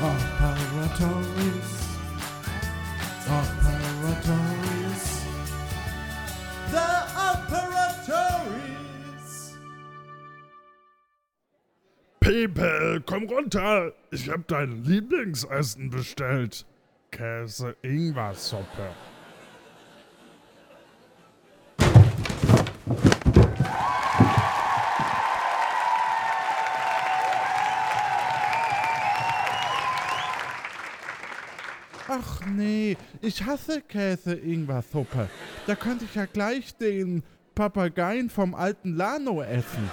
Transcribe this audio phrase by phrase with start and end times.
[0.00, 1.70] Operatories.
[3.28, 5.04] Operatories.
[6.70, 6.88] The
[7.30, 8.76] Operatories.
[12.20, 13.92] People, komm runter!
[14.10, 16.66] Ich hab dein Lieblingsessen bestellt.
[17.12, 18.90] Käse-Ingwer-Suppe.
[32.08, 35.28] Ach nee, ich hasse Käse-Ingwer-Suppe.
[35.66, 37.22] Da könnte ich ja gleich den
[37.54, 39.90] Papageien vom alten Lano essen.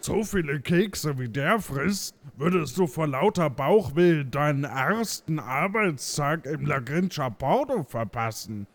[0.00, 6.64] So viele Kekse wie der frisst, würdest du vor lauter Bauchweh deinen ersten Arbeitstag im
[6.64, 8.66] Lagrincia Porto verpassen.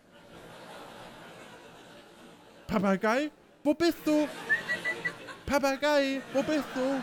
[2.67, 3.31] Papagei,
[3.63, 4.27] wo bist du?
[5.45, 7.01] Papagei, wo bist du?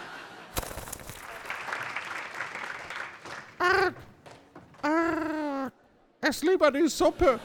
[3.59, 3.95] Arg!
[4.83, 5.73] Arg!
[6.31, 7.41] Ess lieber die Suppe.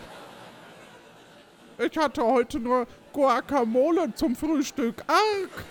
[1.80, 5.04] Ich hatte heute nur Guacamole zum Frühstück.
[5.08, 5.66] Arg!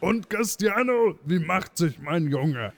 [0.00, 2.72] Und Cristiano, wie macht sich mein Junge?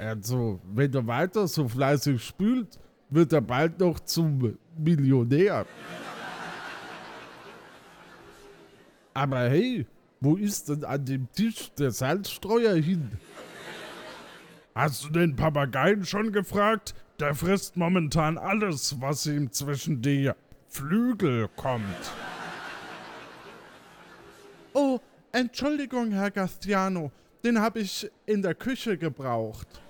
[0.00, 2.78] Also, wenn er weiter so fleißig spült,
[3.10, 5.66] wird er bald noch zum Millionär.
[9.12, 9.86] Aber hey,
[10.20, 13.10] wo ist denn an dem Tisch der Salzstreuer hin?
[14.74, 16.94] Hast du den Papageien schon gefragt?
[17.18, 20.30] Der frisst momentan alles, was ihm zwischen die
[20.68, 21.84] Flügel kommt.
[24.72, 24.98] Oh,
[25.32, 27.12] Entschuldigung, Herr Gastiano,
[27.44, 29.82] den habe ich in der Küche gebraucht.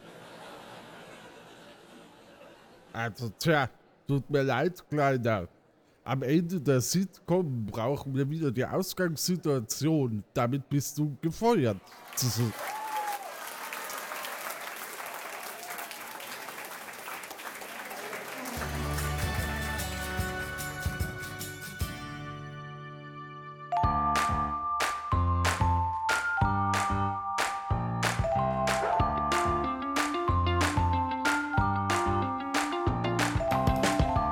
[2.92, 3.68] Also, tja,
[4.06, 5.48] tut mir leid, Kleiner.
[6.02, 10.24] Am Ende der Sitcom brauchen wir wieder die Ausgangssituation.
[10.34, 11.76] Damit bist du gefeuert.